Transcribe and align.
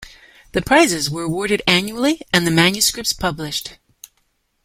The 0.53 0.63
prizes 0.63 1.11
were 1.11 1.21
awarded 1.21 1.61
annually, 1.67 2.23
and 2.33 2.47
the 2.47 2.49
manuscripts 2.49 3.13
published. 3.13 3.77